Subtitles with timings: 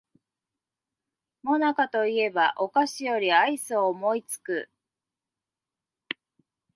[1.43, 4.67] もなかと言えばお菓子よりアイスを思いつく